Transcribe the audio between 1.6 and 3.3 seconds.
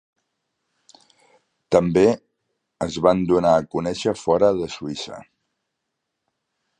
També es van